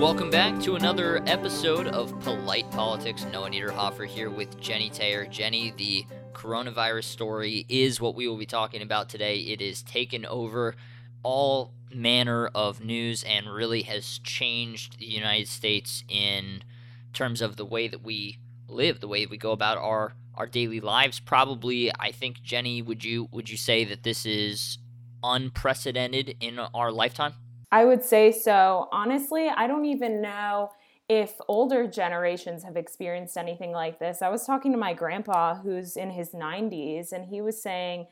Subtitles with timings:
[0.00, 3.24] Welcome back to another episode of Polite Politics.
[3.32, 5.24] Noah Niederhofer here with Jenny Taylor.
[5.24, 9.38] Jenny, the coronavirus story is what we will be talking about today.
[9.38, 10.74] It is taken over
[11.22, 16.64] all manner of news and really has changed the United States in
[17.12, 18.38] terms of the way that we
[18.68, 21.20] live, the way that we go about our our daily lives.
[21.20, 24.78] Probably, I think, Jenny, would you would you say that this is
[25.22, 27.34] unprecedented in our lifetime?
[27.74, 28.88] I would say so.
[28.92, 30.70] Honestly, I don't even know
[31.08, 34.22] if older generations have experienced anything like this.
[34.22, 38.06] I was talking to my grandpa who's in his 90s, and he was saying,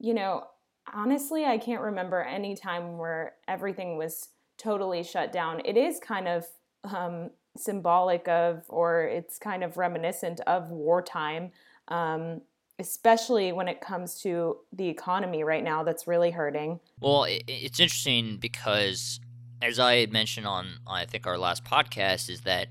[0.00, 0.48] you know,
[0.92, 5.62] honestly, I can't remember any time where everything was totally shut down.
[5.64, 6.46] It is kind of
[6.82, 11.52] um, symbolic of, or it's kind of reminiscent of wartime,
[11.86, 12.40] um,
[12.78, 16.80] especially when it comes to the economy right now that's really hurting.
[17.00, 19.20] Well, it's interesting because,
[19.62, 22.68] as I mentioned on, I think, our last podcast, is that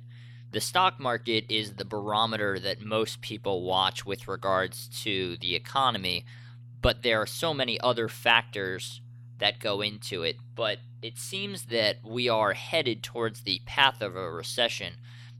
[0.51, 6.25] the stock market is the barometer that most people watch with regards to the economy,
[6.81, 9.01] but there are so many other factors
[9.39, 10.35] that go into it.
[10.53, 14.93] But it seems that we are headed towards the path of a recession,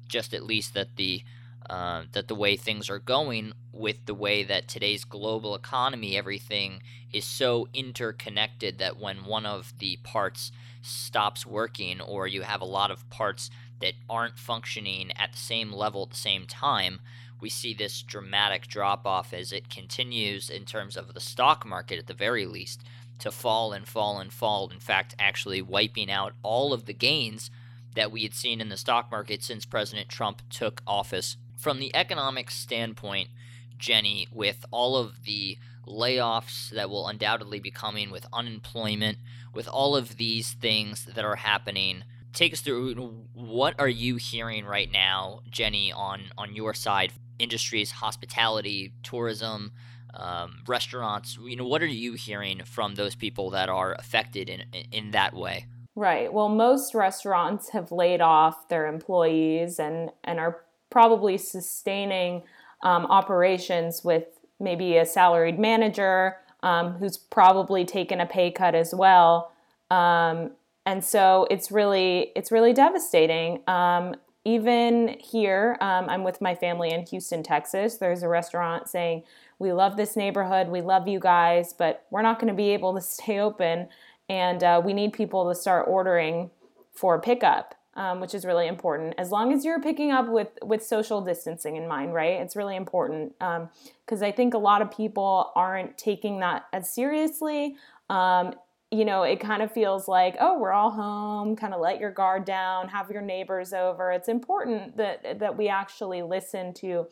[0.08, 1.24] just at least that the
[1.70, 6.82] uh, that the way things are going with the way that today's global economy, everything
[7.12, 12.66] is so interconnected that when one of the parts stops working or you have a
[12.66, 17.00] lot of parts that aren't functioning at the same level at the same time,
[17.42, 22.00] we see this dramatic drop off as it continues in terms of the stock market
[22.00, 22.82] at the very least
[23.20, 24.70] to fall and fall and fall.
[24.70, 27.52] In fact, actually wiping out all of the gains
[27.96, 31.38] that we had seen in the stock market since President Trump took office.
[31.64, 33.30] From the economic standpoint,
[33.78, 39.18] Jenny, with all of the layoffs that will undoubtedly be coming, with unemployment,
[39.54, 42.04] with all of these things that are happening,
[42.34, 42.96] take us through
[43.34, 47.14] what are you hearing right now, Jenny, on on your side?
[47.40, 49.72] Industries, hospitality, tourism,
[50.14, 51.40] um, restaurants.
[51.42, 55.34] You know, what are you hearing from those people that are affected in in that
[55.34, 55.68] way?
[55.96, 56.34] Right.
[56.34, 60.63] Well, most restaurants have laid off their employees and and are
[60.94, 62.44] probably sustaining
[62.84, 64.26] um, operations with
[64.60, 69.52] maybe a salaried manager um, who's probably taken a pay cut as well.
[69.90, 70.52] Um,
[70.86, 73.62] and so it's really it's really devastating.
[73.68, 74.16] Um,
[74.46, 77.96] even here, um, I'm with my family in Houston, Texas.
[77.98, 79.24] There's a restaurant saying
[79.58, 82.94] we love this neighborhood, we love you guys, but we're not going to be able
[82.94, 83.88] to stay open.
[84.30, 86.52] And uh, we need people to start ordering
[86.94, 89.14] for pickup, um, which is really important.
[89.18, 92.42] As long as you're picking up with, with social distancing in mind, right?
[92.42, 96.90] It's really important because um, I think a lot of people aren't taking that as
[96.90, 97.76] seriously.
[98.10, 98.54] Um,
[98.92, 102.12] you know, it kind of feels like, oh, we're all home, kind of let your
[102.12, 104.12] guard down, have your neighbors over.
[104.12, 107.08] It's important that that we actually listen to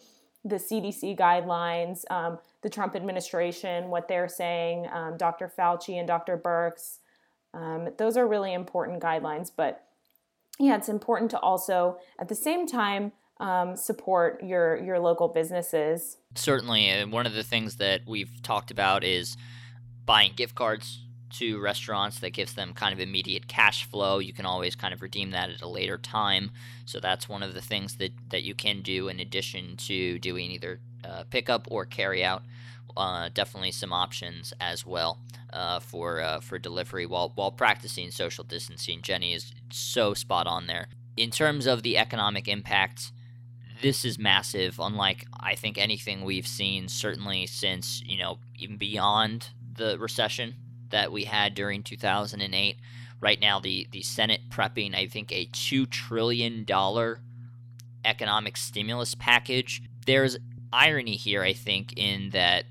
[0.45, 5.51] the CDC guidelines, um, the Trump administration, what they're saying, um, Dr.
[5.55, 6.37] Fauci and Dr.
[6.37, 6.99] Birx.
[7.53, 9.51] Um, those are really important guidelines.
[9.55, 9.83] But
[10.59, 16.17] yeah, it's important to also, at the same time, um, support your your local businesses.
[16.35, 19.35] Certainly, and one of the things that we've talked about is
[20.05, 20.99] buying gift cards
[21.31, 24.19] to restaurants that gives them kind of immediate cash flow.
[24.19, 26.51] You can always kind of redeem that at a later time.
[26.85, 30.51] So that's one of the things that, that you can do in addition to doing
[30.51, 32.43] either uh, pickup or carry out.
[32.97, 35.19] Uh, definitely some options as well
[35.53, 39.01] uh, for uh, for delivery while while practicing social distancing.
[39.01, 40.87] Jenny is so spot on there.
[41.17, 43.11] In terms of the economic impact,
[43.81, 44.79] this is massive.
[44.79, 50.55] Unlike I think anything we've seen, certainly since you know even beyond the recession
[50.91, 52.77] that we had during 2008.
[53.19, 56.65] Right now, the, the Senate prepping, I think, a $2 trillion
[58.03, 59.81] economic stimulus package.
[60.05, 60.37] There's
[60.73, 62.65] irony here, I think, in that,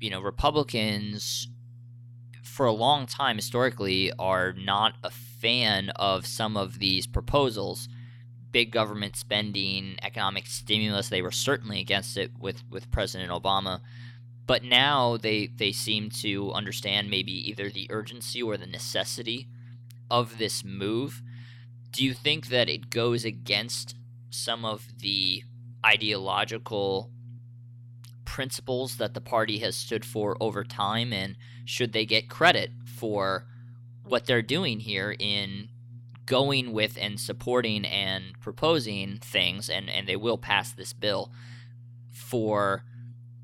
[0.00, 1.48] you know, Republicans,
[2.42, 5.10] for a long time historically, are not a
[5.40, 7.88] fan of some of these proposals.
[8.52, 13.80] Big government spending, economic stimulus, they were certainly against it with, with President Obama.
[14.46, 19.48] But now they they seem to understand maybe either the urgency or the necessity
[20.08, 21.20] of this move.
[21.90, 23.96] Do you think that it goes against
[24.30, 25.42] some of the
[25.84, 27.10] ideological
[28.24, 33.46] principles that the party has stood for over time and should they get credit for
[34.06, 35.68] what they're doing here in
[36.24, 41.30] going with and supporting and proposing things and, and they will pass this bill
[42.12, 42.84] for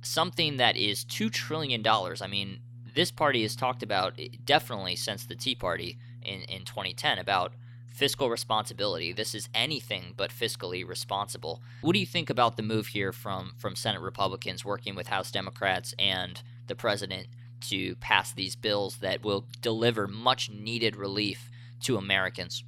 [0.03, 1.87] something that is $2 trillion.
[1.87, 2.61] I mean,
[2.95, 7.55] this party has talked about eh, definitely since the Tea Party in, in 2010 about
[7.93, 9.13] fiscal responsibility.
[9.13, 11.63] This is anything but fiscally responsible.
[11.83, 15.31] What do you think about the move here from from Senate Republicans working with House
[15.31, 17.29] Democrats and the president
[17.69, 21.51] to pass these bills that will deliver much needed relief
[21.83, 22.65] to Americans?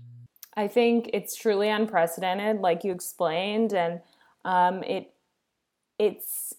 [0.56, 4.00] I think it's truly unprecedented, like you explained, and
[4.44, 5.10] um, it
[5.98, 6.54] it's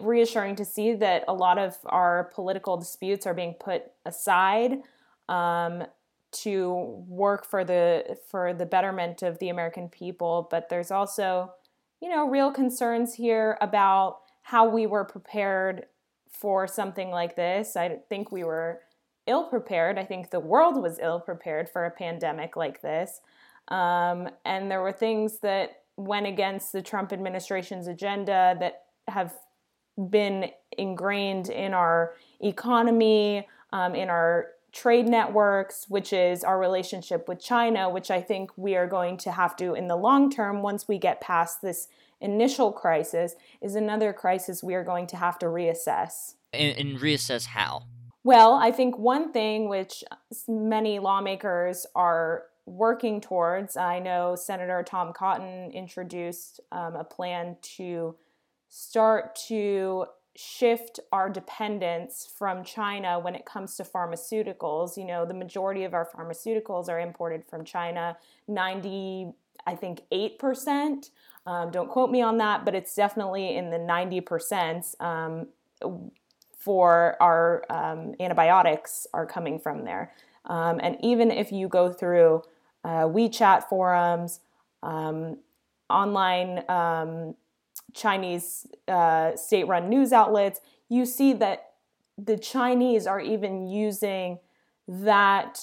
[0.00, 4.82] reassuring to see that a lot of our political disputes are being put aside
[5.28, 5.84] um,
[6.32, 10.48] to work for the for the betterment of the American people.
[10.50, 11.52] But there's also,
[12.00, 15.86] you know, real concerns here about how we were prepared
[16.40, 17.76] for something like this.
[17.76, 18.80] I think we were
[19.26, 19.98] ill prepared.
[19.98, 23.20] I think the world was ill prepared for a pandemic like this.
[23.68, 29.34] Um, and there were things that went against the Trump administration's agenda that have
[30.08, 37.40] been ingrained in our economy, um, in our trade networks, which is our relationship with
[37.40, 40.88] China, which I think we are going to have to, in the long term, once
[40.88, 41.88] we get past this
[42.20, 46.34] initial crisis, is another crisis we are going to have to reassess.
[46.52, 47.84] And, and reassess how?
[48.22, 50.04] Well, I think one thing which
[50.46, 58.16] many lawmakers are working towards, I know Senator Tom Cotton introduced um, a plan to
[58.68, 60.06] start to
[60.36, 64.96] shift our dependence from China when it comes to pharmaceuticals.
[64.96, 68.16] You know, the majority of our pharmaceuticals are imported from China,
[68.46, 69.32] 90,
[69.66, 71.10] I think 8%.
[71.46, 75.48] Um, don't quote me on that, but it's definitely in the 90% um,
[76.56, 80.12] for our um, antibiotics are coming from there.
[80.44, 82.42] Um, and even if you go through
[82.84, 84.40] uh, WeChat forums,
[84.82, 85.38] um,
[85.88, 87.34] online um,
[87.94, 91.72] Chinese uh, state run news outlets, you see that
[92.18, 94.38] the Chinese are even using
[94.86, 95.58] that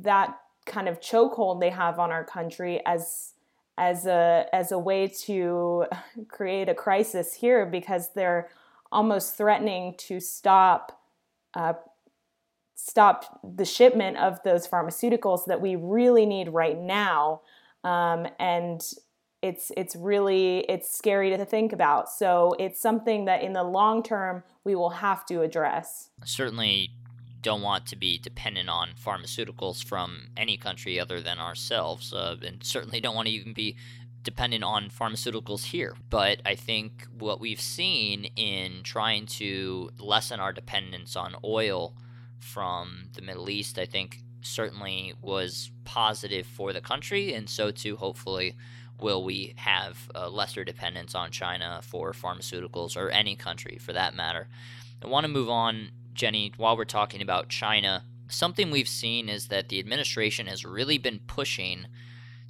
[0.00, 3.31] that kind of chokehold they have on our country as
[3.78, 5.86] as a as a way to
[6.28, 8.50] create a crisis here because they're
[8.90, 11.00] almost threatening to stop
[11.54, 11.74] uh,
[12.74, 17.40] stop the shipment of those pharmaceuticals that we really need right now.
[17.84, 18.82] Um, and
[19.40, 22.10] it's it's really it's scary to think about.
[22.10, 26.10] So it's something that in the long term we will have to address.
[26.24, 26.90] Certainly
[27.42, 32.64] don't want to be dependent on pharmaceuticals from any country other than ourselves uh, and
[32.64, 33.76] certainly don't want to even be
[34.22, 40.52] dependent on pharmaceuticals here but i think what we've seen in trying to lessen our
[40.52, 41.94] dependence on oil
[42.38, 47.96] from the middle east i think certainly was positive for the country and so too
[47.96, 48.54] hopefully
[49.00, 54.48] will we have lesser dependence on China for pharmaceuticals or any country for that matter?
[55.02, 58.04] I want to move on, Jenny, while we're talking about China.
[58.28, 61.86] Something we've seen is that the administration has really been pushing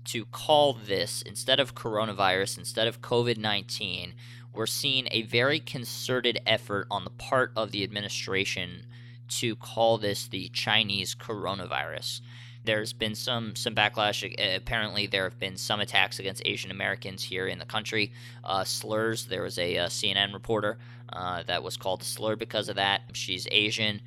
[0.05, 4.15] to call this, instead of coronavirus, instead of COVID 19,
[4.53, 8.87] we're seeing a very concerted effort on the part of the administration
[9.29, 12.21] to call this the Chinese coronavirus.
[12.65, 14.23] There's been some some backlash.
[14.57, 18.13] Apparently, there have been some attacks against Asian Americans here in the country.
[18.45, 19.27] Uh, slurs.
[19.27, 20.79] There was a, a CNN reporter
[21.13, 23.03] uh, that was called a slur because of that.
[23.13, 24.01] She's Asian.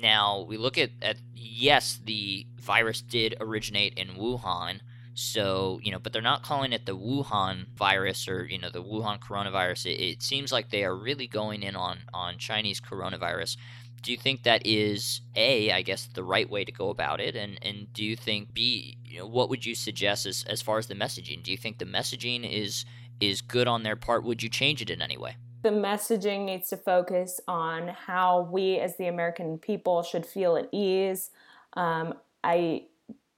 [0.00, 4.80] Now we look at, at yes, the virus did originate in Wuhan.
[5.14, 8.84] So, you know, but they're not calling it the Wuhan virus or, you know, the
[8.84, 9.86] Wuhan coronavirus.
[9.86, 13.56] It, it, seems like they are really going in on, on Chinese coronavirus
[14.02, 17.34] do you think that is a i guess the right way to go about it
[17.34, 20.78] and and do you think b you know, what would you suggest as, as far
[20.78, 22.84] as the messaging do you think the messaging is
[23.20, 26.68] is good on their part would you change it in any way the messaging needs
[26.70, 31.30] to focus on how we as the american people should feel at ease.
[31.74, 32.84] Um, i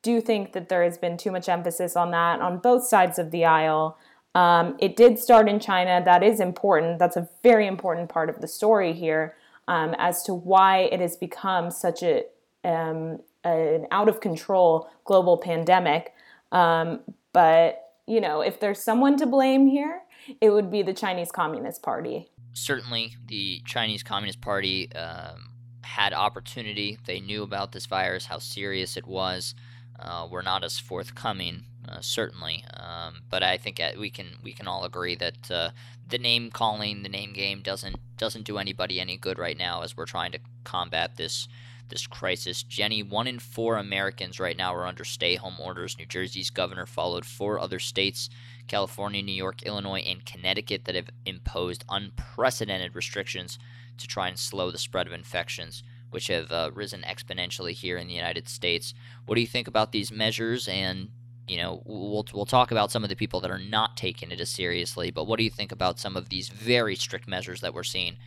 [0.02, 3.30] do think that there has been too much emphasis on that on both sides of
[3.30, 3.98] the aisle.
[4.34, 6.02] Um, it did start in china.
[6.04, 6.98] That is important.
[6.98, 9.34] That's a very important part of the story here
[9.68, 12.24] um, as to why it has become such a
[12.64, 16.12] um, an out of control global pandemic.
[16.52, 17.00] Um,
[17.32, 20.02] but you know, if there's someone to blame here,
[20.40, 22.30] it would be the Chinese Communist Party.
[22.52, 25.50] Certainly, the Chinese Communist Party um,
[25.82, 26.98] had opportunity.
[27.06, 29.54] They knew about this virus, how serious it was.
[29.98, 34.52] Uh, we're not as forthcoming, uh, certainly, um, but I think uh, we can we
[34.52, 35.70] can all agree that uh,
[36.08, 39.96] the name calling, the name game doesn't doesn't do anybody any good right now as
[39.96, 41.48] we're trying to combat this
[41.90, 42.62] this crisis.
[42.62, 45.98] Jenny, one in four Americans right now are under stay-home orders.
[45.98, 48.30] New Jersey's governor followed four other states,
[48.68, 53.58] California, New York, Illinois, and Connecticut, that have imposed unprecedented restrictions
[53.98, 55.82] to try and slow the spread of infections.
[56.10, 58.94] which have uh, risen exponentially here in the United States.
[59.26, 60.68] What do you think about these measures?
[60.68, 61.10] And
[61.46, 64.40] you know, we'll we'll talk about some of the people that are not taking it
[64.40, 65.10] as seriously.
[65.10, 68.18] But what do you think about some of these very strict measures that we're seeing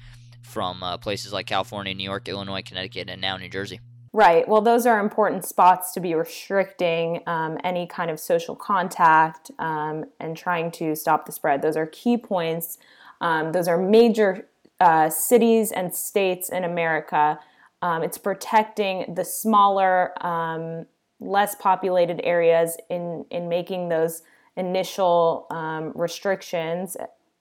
[0.44, 3.80] from uh, places like California, New York, Illinois, Connecticut, and now New Jersey?
[4.16, 4.48] Right.
[4.48, 10.06] Well, those are important spots to be restricting um, any kind of social contact um,
[10.20, 11.64] and trying to stop the spread.
[11.64, 12.78] Those are key points.
[13.22, 14.48] Um, those are major
[14.80, 17.40] uh, cities and states in America.
[17.82, 20.86] Um, it's protecting the smaller, um,
[21.20, 24.22] less populated areas in in making those
[24.56, 26.96] initial um, restrictions.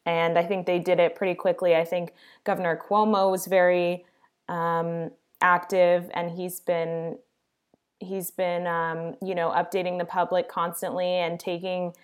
[0.04, 1.76] And I think they did it pretty quickly.
[1.76, 2.12] I think
[2.44, 4.04] Governor Cuomo was very
[5.40, 7.18] active and he's been
[7.98, 11.94] he's been um, you know updating the public constantly and taking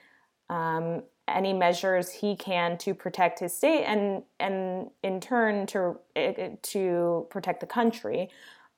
[0.50, 5.98] um, any measures he can to protect his state and and in turn to
[6.62, 8.28] to protect the country.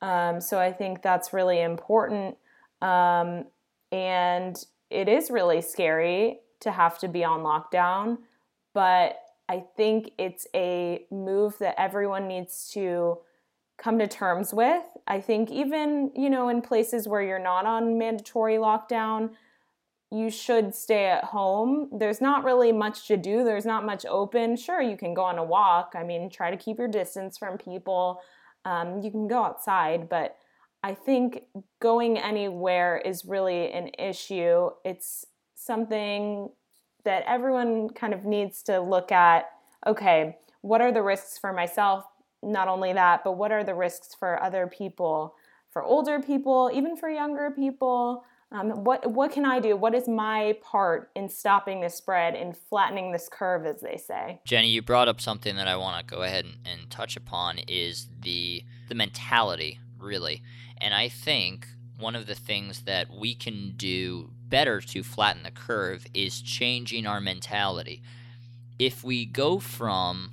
[0.03, 2.39] Um, so I think that's really important,
[2.81, 3.45] um,
[3.93, 4.57] and
[4.89, 8.19] it is really scary to have to be on lockdown,
[8.75, 9.17] but
[9.49, 13.19] I think it's a move that everyone needs to
[13.79, 14.85] come to terms with.
[15.07, 19.31] I think even, you know, in places where you're not on mandatory lockdown,
[20.13, 21.89] you should stay at home.
[21.93, 23.43] There's not really much to do.
[23.45, 24.57] There's not much open.
[24.57, 25.93] Sure, you can go on a walk.
[25.97, 28.21] I mean, try to keep your distance from people.
[28.65, 30.37] Um, you can go outside, but
[30.83, 31.43] I think
[31.81, 34.71] going anywhere is really an issue.
[34.85, 36.51] It's something
[37.05, 39.51] that everyone kind of needs to look at.
[39.87, 42.05] Okay, what are the risks for myself?
[42.43, 45.35] not only that, but what are the risks for other people,
[45.71, 48.25] for older people, even for younger people?
[48.53, 49.77] Um, what what can I do?
[49.77, 54.41] What is my part in stopping this spread, in flattening this curve, as they say?
[54.45, 57.59] Jenny, you brought up something that I want to go ahead and, and touch upon
[57.69, 60.43] is the the mentality, really.
[60.79, 65.51] And I think one of the things that we can do better to flatten the
[65.51, 68.03] curve is changing our mentality.
[68.79, 70.33] If we go from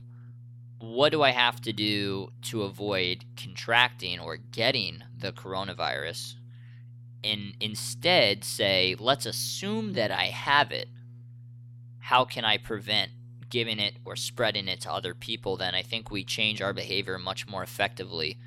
[0.80, 6.36] what do I have to do to avoid contracting or getting the coronavirus?
[7.24, 10.88] And instead say, let's assume that I have it.
[12.00, 13.12] How can I prevent
[13.50, 15.58] giving it or spreading it to other people?
[15.58, 18.38] Then I think we change our behavior much more effectively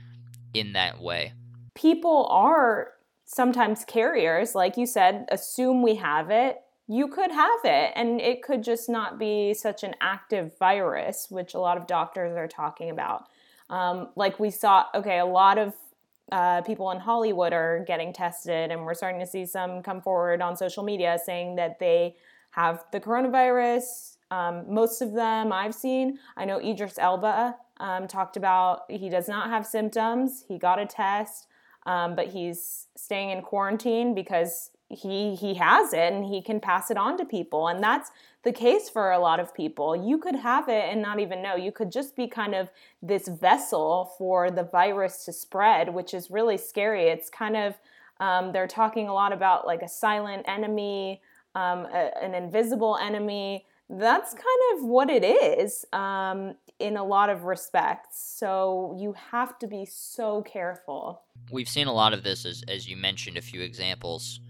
[0.55, 1.33] in that way.
[1.75, 2.93] People are
[3.33, 6.61] sometimes carriers, like you said, assume we have it
[6.91, 7.93] you could have it.
[7.95, 12.37] And it could just not be such an active virus which a lot of doctors
[12.37, 13.27] are talking about.
[13.71, 15.75] Um, like we saw okay a lot of
[16.33, 20.43] uh, people in hollywood are getting tested and we're starting to see some come forward
[20.43, 22.17] on social media saying that they
[22.51, 24.17] have the coronavirus.
[24.33, 29.29] Um, most of them i've seen i know idris elba um, talked about he does
[29.29, 30.45] not have symptoms.
[30.49, 31.47] He got a test
[31.87, 36.91] um, but he's staying in quarantine because he he has it and he can pass
[36.91, 37.69] it on to people.
[37.69, 38.11] And that's
[38.43, 39.95] the case for a lot of people.
[39.95, 41.55] You could have it and not even know.
[41.55, 42.71] You could just be kind of
[43.01, 47.05] this vessel for the virus to spread which is really scary.
[47.05, 47.75] It's kind of
[48.19, 51.21] um, they're talking a lot about like a silent enemy
[51.55, 57.29] um, a, an invisible enemy that's kind of what it is um, in a lot
[57.29, 62.47] of respects so you have to be so careful we've seen a lot of this
[62.47, 64.41] as, as you mentioned a few examples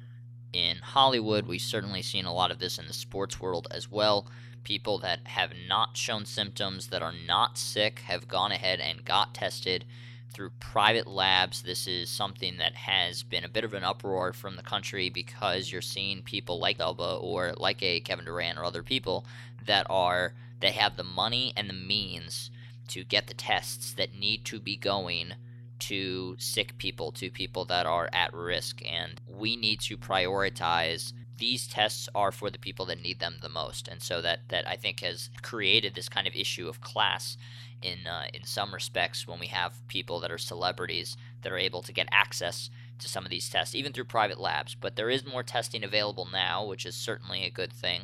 [0.52, 1.46] in Hollywood.
[1.46, 4.26] We've certainly seen a lot of this in the sports world as well.
[4.64, 9.34] People that have not shown symptoms, that are not sick, have gone ahead and got
[9.34, 9.84] tested
[10.32, 11.62] through private labs.
[11.62, 15.70] This is something that has been a bit of an uproar from the country because
[15.70, 19.24] you're seeing people like Elba or like a Kevin Durant or other people
[19.66, 22.50] that are they have the money and the means
[22.88, 25.34] to get the tests that need to be going
[25.78, 28.82] to sick people, to people that are at risk.
[28.86, 33.48] And we need to prioritize these tests are for the people that need them the
[33.48, 33.88] most.
[33.88, 37.36] And so that, that I think has created this kind of issue of class
[37.82, 41.82] in, uh, in some respects when we have people that are celebrities that are able
[41.82, 44.74] to get access to some of these tests, even through private labs.
[44.74, 48.02] But there is more testing available now, which is certainly a good thing.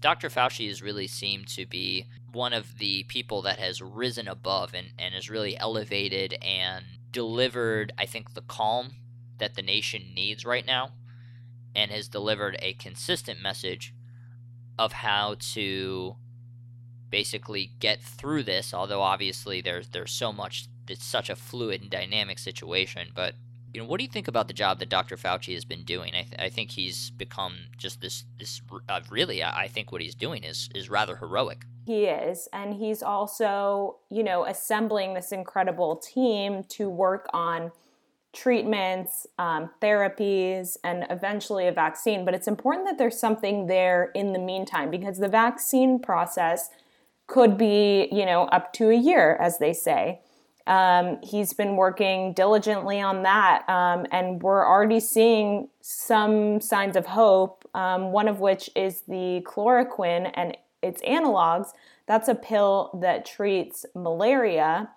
[0.00, 0.30] Dr.
[0.30, 4.88] Fauci has really seemed to be one of the people that has risen above and,
[4.98, 8.92] and has really elevated and delivered, I think, the calm
[9.36, 10.92] that the nation needs right now
[11.78, 13.94] and has delivered a consistent message
[14.78, 16.16] of how to
[17.08, 21.90] basically get through this although obviously there's there's so much it's such a fluid and
[21.90, 23.34] dynamic situation but
[23.72, 25.16] you know what do you think about the job that Dr.
[25.16, 29.42] Fauci has been doing I, th- I think he's become just this this uh, really
[29.42, 32.48] I think what he's doing is is rather heroic He is.
[32.52, 37.72] And he's also, you know, assembling this incredible team to work on
[38.32, 42.24] treatments, um, therapies, and eventually a vaccine.
[42.24, 46.70] But it's important that there's something there in the meantime because the vaccine process
[47.26, 50.20] could be, you know, up to a year, as they say.
[50.66, 57.06] Um, he's been working diligently on that, um, and we're already seeing some signs of
[57.06, 57.64] hope.
[57.74, 61.68] Um, one of which is the chloroquine and its analogs.
[62.06, 64.90] That's a pill that treats malaria,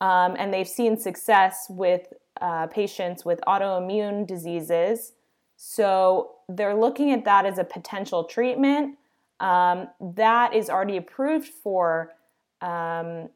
[0.00, 5.12] um, and they've seen success with uh, patients with autoimmune diseases.
[5.56, 8.96] So they're looking at that as a potential treatment.
[9.40, 12.12] Um, that is already approved for
[12.60, 13.28] um,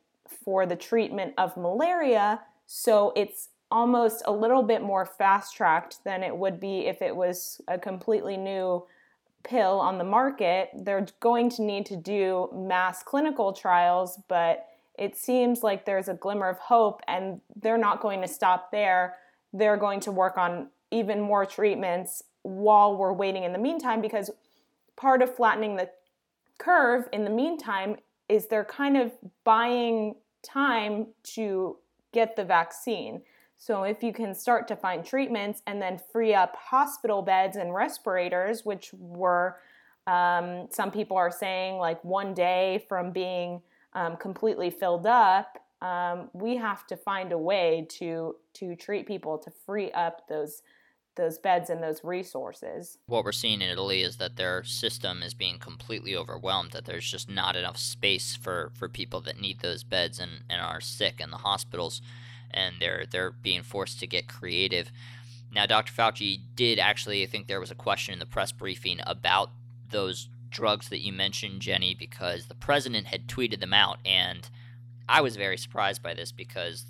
[0.45, 2.41] for the treatment of malaria.
[2.67, 7.15] So it's almost a little bit more fast tracked than it would be if it
[7.15, 8.85] was a completely new
[9.45, 10.71] pill on the market.
[10.75, 14.67] They're going to need to do mass clinical trials, but
[14.99, 19.17] it seems like there's a glimmer of hope, and they're not going to stop there.
[19.53, 24.31] They're going to work on even more treatments while we're waiting in the meantime because
[24.97, 25.89] part of flattening the
[26.59, 27.97] curve in the meantime
[28.29, 29.13] is they're kind of
[29.45, 31.77] buying time to
[32.13, 33.23] get the vaccine.
[33.57, 37.73] So, if you can start to find treatments and then free up hospital beds and
[37.73, 39.57] respirators, which were
[40.07, 43.63] um, some people are saying like one day from being
[43.95, 49.39] um, completely filled up, um, we have to find a way to to treat people
[49.39, 50.63] to free up those
[51.17, 52.99] those beds and those resources.
[53.07, 57.11] What we're seeing in Italy is that their system is being completely overwhelmed, that there's
[57.11, 61.21] just not enough space for, for people that need those beds and, and are sick
[61.21, 62.01] in the hospitals,
[62.51, 64.91] and they're they're being forced to get creative.
[65.55, 65.93] Now, Dr.
[65.93, 69.51] Fauci did actually, I think there was a question in the press briefing about
[69.91, 74.49] those drugs that you mentioned, Jenny, because the president had tweeted them out, and
[75.09, 76.87] I was very surprised by this because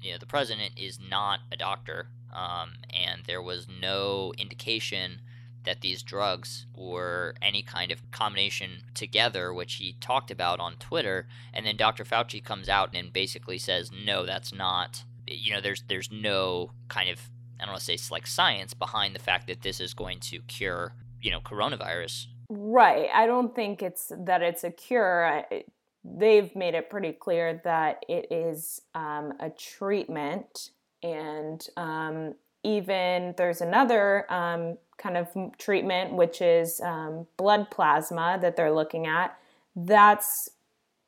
[0.00, 5.22] you know the president is not a doctor um, and there was no indication
[5.64, 11.26] that these drugs were any kind of combination together, which he talked about on Twitter.
[11.52, 12.04] And then Dr.
[12.04, 15.02] Fauci comes out and basically says, no, that's not.
[15.26, 17.18] You know, there's there's no kind of
[17.58, 20.20] I don't want to say it's like science behind the fact that this is going
[20.20, 22.26] to cure you know coronavirus.
[22.68, 23.08] Right.
[23.14, 25.24] I don't think it's that it's a cure.
[25.24, 25.62] I,
[26.04, 33.60] they've made it pretty clear that it is um, a treatment and um, even there's
[33.60, 39.38] another um, kind of treatment, which is um, blood plasma that they're looking at.
[39.76, 40.48] That's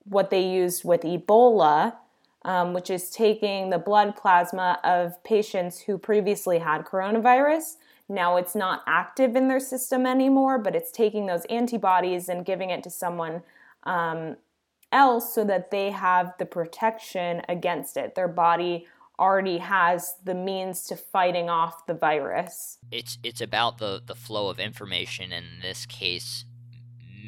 [0.04, 1.96] what they used with Ebola,
[2.44, 7.78] um, which is taking the blood plasma of patients who previously had coronavirus.
[8.08, 12.70] Now it's not active in their system anymore, but it's taking those antibodies and giving
[12.70, 13.42] it to someone
[13.84, 14.36] um,
[14.92, 18.14] else so that they have the protection against it.
[18.14, 18.86] Their body
[19.18, 22.78] already has the means to fighting off the virus.
[22.90, 26.44] It's it's about the the flow of information in this case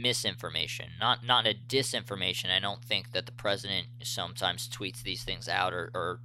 [0.01, 5.47] misinformation not not a disinformation i don't think that the president sometimes tweets these things
[5.47, 6.21] out or, or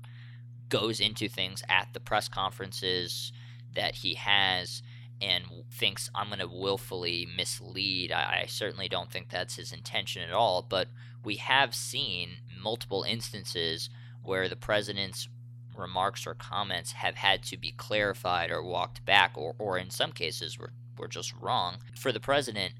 [0.69, 3.33] goes into things at the press conferences
[3.75, 4.81] that he has
[5.21, 10.21] and thinks i'm going to willfully mislead I, I certainly don't think that's his intention
[10.21, 10.87] at all but
[11.23, 13.89] we have seen multiple instances
[14.23, 15.29] where the president's
[15.77, 20.11] remarks or comments have had to be clarified or walked back, or, or in some
[20.11, 21.77] cases were, were just wrong.
[21.97, 22.73] For the president,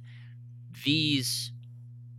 [0.84, 1.52] these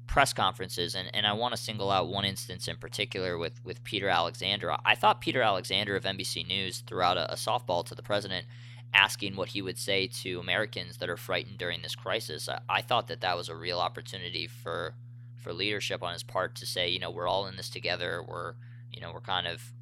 [0.07, 3.85] press conferences, and, and I want to single out one instance in particular with, with
[3.85, 4.75] Peter Alexander.
[4.85, 8.47] I thought Peter Alexander of NBC News threw out a, a softball to the president
[8.97, 12.49] asking what he would say to Americans that are frightened during this crisis.
[12.49, 14.95] I, I thought that that was a real opportunity for
[15.37, 18.25] for leadership on his part to say, you know, we're all in this together.
[18.27, 18.55] We're
[18.91, 19.73] you know, we're kind of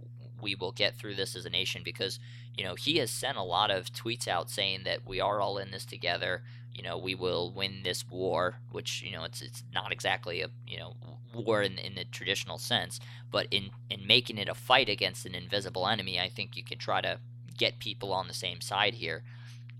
[0.42, 2.18] we will get through this as a nation because
[2.55, 5.57] you know he has sent a lot of tweets out saying that we are all
[5.59, 9.64] in this together you know we will win this war which you know it's it's
[9.72, 10.94] not exactly a you know
[11.35, 13.00] war in, in the traditional sense
[13.31, 16.79] but in in making it a fight against an invisible enemy i think you can
[16.79, 17.18] try to
[17.57, 19.23] get people on the same side here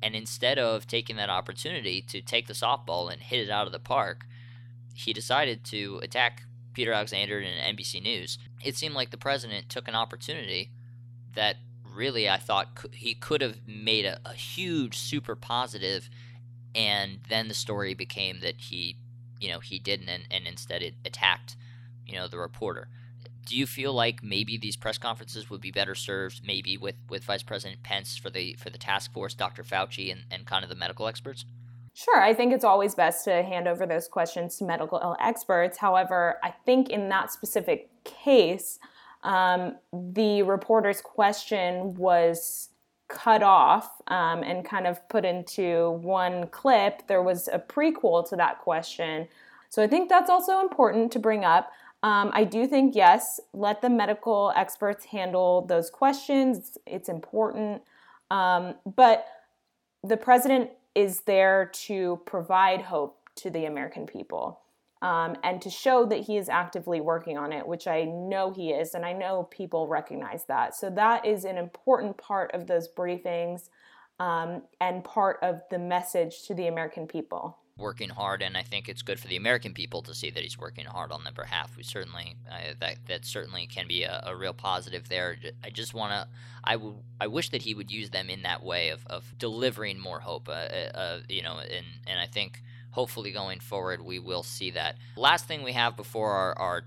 [0.03, 3.73] and instead of taking that opportunity to take the softball and hit it out of
[3.73, 4.27] the park
[4.95, 9.89] he decided to attack Peter Alexander and NBC News, it seemed like the president took
[9.89, 10.71] an opportunity
[11.35, 16.11] that really I thought he could have made a, a huge super positive,
[16.75, 18.97] and then the story became that he,
[19.41, 21.57] you know, he didn't, and, and instead it attacked,
[22.07, 22.89] you know, the reporter.
[23.47, 27.25] Do you feel like maybe these press conferences would be better served maybe with, with
[27.25, 29.63] Vice President Pence for the for the task force, Dr.
[29.63, 31.45] Fauci, and, and kind of the medical experts?
[31.95, 35.79] Sure, I think it's always best to hand over those questions to medical experts.
[35.79, 38.81] However, I think in that specific case,
[39.23, 42.71] um, the reporter's question was
[43.09, 47.07] cut off um, and kind of put into one clip.
[47.07, 49.29] There was a prequel to that question.
[49.69, 51.71] So I think that's also important to bring up.
[52.05, 56.77] Um, I do think, yes, let the medical experts handle those questions.
[56.87, 57.81] It's important.
[58.31, 59.27] Um, but
[60.03, 64.61] the president is there to provide hope to the American people
[65.01, 68.73] um, and to show that he is actively working on it, which I know he
[68.73, 70.75] is, and I know people recognize that.
[70.75, 73.71] So that is an important part of those briefings
[74.21, 77.57] um, and part of the message to the American people.
[77.77, 80.57] Working hard, and I think it's good for the American people to see that he's
[80.57, 81.77] working hard on their behalf.
[81.77, 85.37] We certainly uh, that that certainly can be a, a real positive there.
[85.65, 86.29] I just want to,
[86.63, 89.99] I, w- I wish that he would use them in that way of, of delivering
[89.99, 90.49] more hope.
[90.49, 94.71] Uh, uh, uh you know, and and I think hopefully going forward we will see
[94.71, 94.97] that.
[95.17, 96.85] Last thing we have before our, our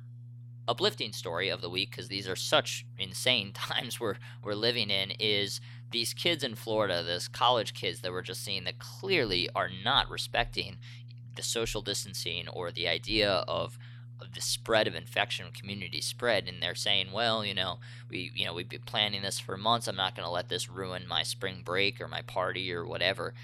[0.69, 5.11] uplifting story of the week, because these are such insane times we're we're living in,
[5.19, 5.59] is
[5.91, 10.09] these kids in Florida, this college kids that we're just seeing that clearly are not
[10.09, 10.77] respecting
[11.35, 13.77] the social distancing or the idea of
[14.19, 17.77] of the spread of infection community spread and they're saying well you know
[18.09, 20.67] we you know we've been planning this for months i'm not going to let this
[20.67, 23.35] ruin my spring break or my party or whatever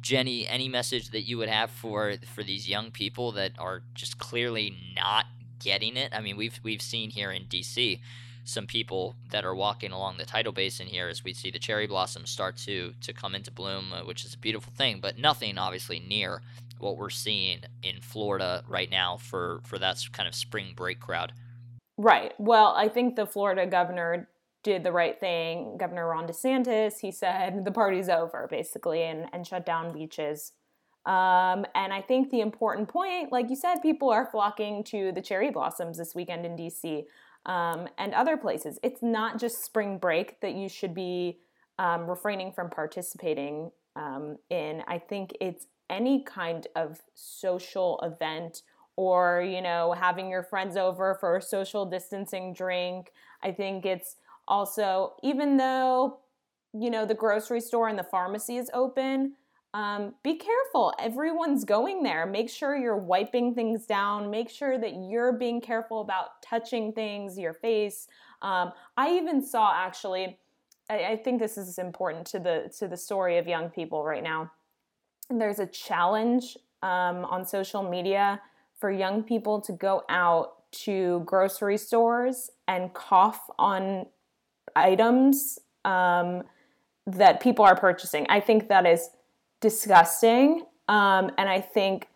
[0.00, 4.18] Jenny, any message that you would have for for these young people that are just
[4.18, 5.26] clearly not
[5.58, 6.12] getting it?
[6.14, 8.00] I mean, we've we've seen here in DC
[8.48, 11.86] some people that are walking along the tidal basin here as we see the cherry
[11.86, 15.58] blossoms start to to come into bloom, uh, which is a beautiful thing, but nothing
[15.58, 16.40] obviously near
[16.78, 21.32] what we're seeing in Florida right now for for that kind of spring break crowd.
[21.98, 22.32] Right.
[22.38, 24.28] Well, I think the Florida governor
[24.62, 25.76] did the right thing.
[25.76, 30.52] Governor Ron DeSantis, he said the party's over, basically, and, and shut down beaches.
[31.06, 35.22] Um, and I think the important point, like you said, people are flocking to the
[35.22, 37.04] cherry blossoms this weekend in DC
[37.48, 38.78] um, and other places.
[38.82, 41.38] It's not just spring break that you should be
[41.78, 44.82] um, refraining from participating um, in.
[44.86, 48.62] I think it's any kind of social event
[48.96, 53.12] or, you know, having your friends over for a social distancing drink.
[53.42, 56.18] I think it's also, even though,
[56.74, 59.34] you know, the grocery store and the pharmacy is open,
[59.74, 60.94] um, be careful.
[60.98, 62.24] Everyone's going there.
[62.26, 64.30] Make sure you're wiping things down.
[64.30, 68.08] Make sure that you're being careful about touching things, your face.
[68.40, 70.38] Um, I even saw actually.
[70.88, 74.22] I, I, think this is important to the to the story of young people right
[74.22, 74.50] now.
[75.28, 78.40] There's a challenge um, on social media
[78.78, 84.06] for young people to go out to grocery stores and cough on
[84.76, 86.44] items um,
[87.06, 88.26] that people are purchasing.
[88.28, 89.10] I think that is
[89.60, 90.64] disgusting.
[90.88, 92.08] Um, and I think,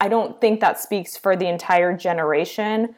[0.00, 2.94] I don't think that speaks for the entire generation,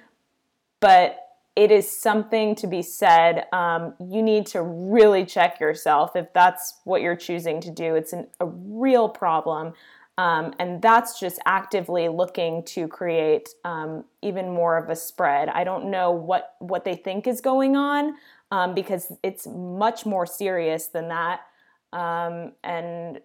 [0.81, 1.19] but
[1.55, 3.47] it is something to be said.
[3.53, 7.95] Um, you need to really check yourself if that's what you're choosing to do.
[7.95, 9.75] It's an, a real problem.
[10.19, 15.49] Um, and that's just actively looking to create um, even more of a spread.
[15.49, 18.15] I don't know what what they think is going on,
[18.51, 21.41] um, because it's much more serious than that.
[21.95, 23.21] Um, and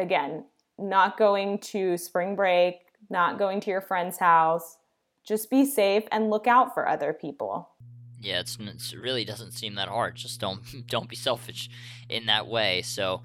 [0.00, 0.44] again,
[0.78, 4.78] not going to spring break, not going to your friend's house.
[5.24, 7.70] Just be safe and look out for other people.
[8.20, 10.16] Yeah, it's, it's, it really doesn't seem that hard.
[10.16, 11.70] Just don't don't be selfish
[12.08, 12.82] in that way.
[12.82, 13.22] So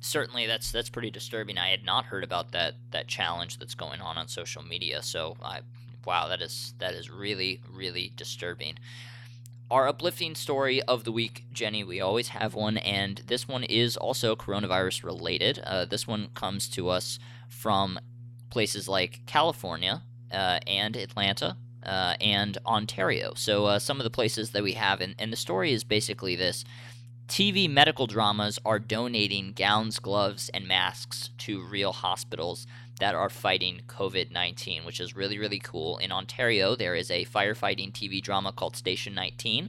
[0.00, 1.58] certainly that's that's pretty disturbing.
[1.58, 5.02] I had not heard about that that challenge that's going on on social media.
[5.02, 5.60] So I
[6.06, 8.78] wow, that is that is really really disturbing.
[9.70, 13.98] Our uplifting story of the week, Jenny, we always have one, and this one is
[13.98, 15.58] also coronavirus related.
[15.58, 17.18] Uh, this one comes to us
[17.50, 18.00] from
[18.48, 23.34] places like California uh, and Atlanta uh, and Ontario.
[23.36, 26.34] So, uh, some of the places that we have, and, and the story is basically
[26.34, 26.64] this
[27.28, 32.66] TV medical dramas are donating gowns, gloves, and masks to real hospitals
[33.00, 35.98] that are fighting COVID 19, which is really, really cool.
[35.98, 39.68] In Ontario, there is a firefighting TV drama called Station 19.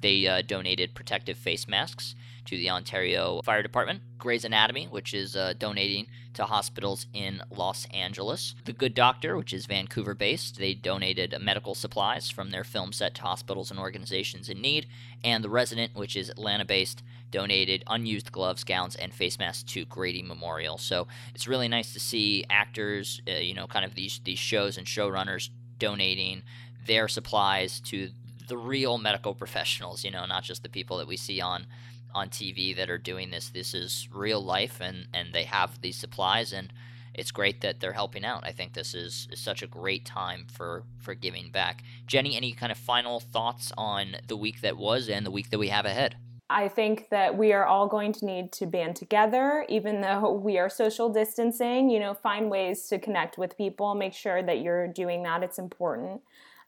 [0.00, 2.14] They uh, donated protective face masks
[2.46, 4.02] to the Ontario Fire Department.
[4.18, 8.54] Grey's Anatomy, which is uh, donating to hospitals in Los Angeles.
[8.64, 13.14] The Good Doctor, which is Vancouver based, they donated medical supplies from their film set
[13.16, 14.86] to hospitals and organizations in need.
[15.24, 19.84] And The Resident, which is Atlanta based, donated unused gloves, gowns, and face masks to
[19.84, 20.78] Grady Memorial.
[20.78, 24.78] So it's really nice to see actors, uh, you know, kind of these these shows
[24.78, 26.42] and showrunners donating
[26.86, 28.10] their supplies to
[28.46, 30.04] the real medical professionals.
[30.04, 31.66] You know, not just the people that we see on
[32.14, 33.50] on TV that are doing this.
[33.50, 36.72] This is real life, and and they have these supplies and
[37.16, 38.46] it's great that they're helping out.
[38.46, 41.82] I think this is, is such a great time for for giving back.
[42.06, 45.58] Jenny, any kind of final thoughts on the week that was and the week that
[45.58, 46.16] we have ahead?
[46.48, 50.58] I think that we are all going to need to band together, even though we
[50.58, 51.88] are social distancing.
[51.88, 55.42] You know, find ways to connect with people, make sure that you're doing that.
[55.42, 56.20] It's important.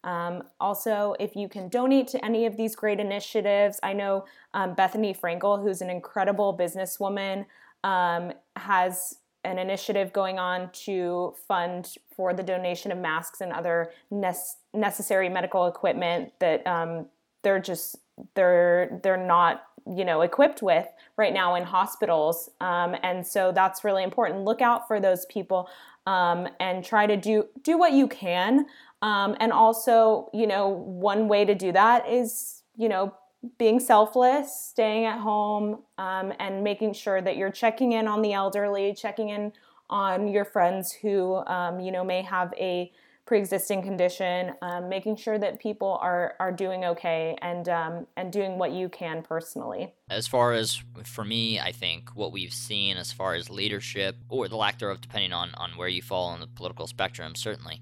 [0.04, 4.74] Um, also, if you can donate to any of these great initiatives, I know um,
[4.74, 7.46] Bethenny Frankel, who's an incredible businesswoman,
[7.84, 13.92] um, has an initiative going on to fund for the donation of masks and other
[14.10, 14.32] ne-
[14.74, 17.06] necessary medical equipment that um,
[17.42, 17.96] they're just
[18.34, 22.50] they're they're not you know equipped with right now in hospitals.
[22.60, 24.44] Um, and so that's really important.
[24.44, 25.68] Look out for those people
[26.06, 28.66] um, and try to do do what you can
[29.02, 33.14] um, and also you know one way to do that is you know
[33.56, 38.32] being selfless staying at home um, and making sure that you're checking in on the
[38.32, 39.52] elderly checking in
[39.90, 42.92] on your friends who um, you know may have a
[43.28, 48.56] pre-existing condition, um, making sure that people are are doing okay and um, and doing
[48.56, 49.92] what you can personally.
[50.08, 54.48] As far as for me, I think what we've seen as far as leadership or
[54.48, 57.80] the lack thereof, depending on on where you fall on the political spectrum, certainly.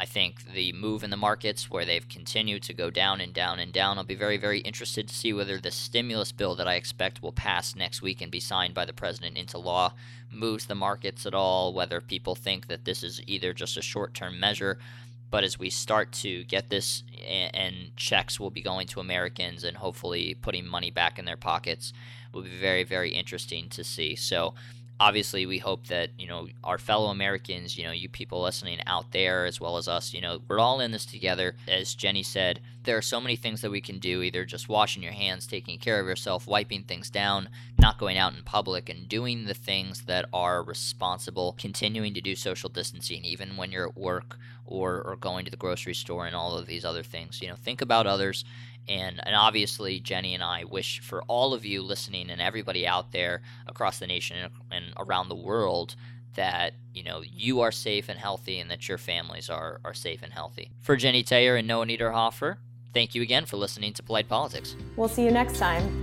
[0.00, 3.58] I think the move in the markets where they've continued to go down and down
[3.58, 6.74] and down, I'll be very, very interested to see whether the stimulus bill that I
[6.74, 9.94] expect will pass next week and be signed by the president into law
[10.30, 14.14] moves the markets at all, whether people think that this is either just a short
[14.14, 14.78] term measure.
[15.30, 19.76] But as we start to get this, and checks will be going to Americans and
[19.76, 21.92] hopefully putting money back in their pockets,
[22.32, 24.14] will be very, very interesting to see.
[24.14, 24.54] So,
[25.00, 29.12] obviously we hope that you know our fellow americans you know you people listening out
[29.12, 31.54] there as well as us you know we're all in this together.
[31.66, 35.02] As jenny said there are so many things that we can do either just washing
[35.02, 39.08] your hands taking care of yourself wiping things down not going out in public and
[39.08, 43.96] doing the things that are responsible continuing to do social distancing even when you're at
[43.96, 44.36] work
[44.68, 47.40] or, or going to the grocery store and all of these other things.
[47.40, 48.44] You know think about others
[48.88, 53.12] and, and obviously, Jenny and I wish for all of you listening and everybody out
[53.12, 55.94] there across the nation and, around the world
[56.34, 60.22] that you know you are safe and healthy and that your families are, are safe
[60.22, 60.70] and healthy.
[60.80, 62.56] For Jenny Taylor and Noah Niederhofer,
[62.94, 64.76] thank you again for listening to Polite Politics.
[64.96, 66.02] We'll see you next time.